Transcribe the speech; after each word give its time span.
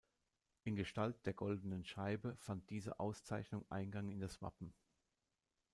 In 0.63 0.75
Gestalt 0.75 1.27
der 1.27 1.33
goldenen 1.35 1.85
Scheibe 1.85 2.35
fand 2.39 2.71
diese 2.71 2.99
Auszeichnung 2.99 3.67
Eingang 3.69 4.09
in 4.09 4.19
das 4.19 4.41
Wappen. 4.41 4.73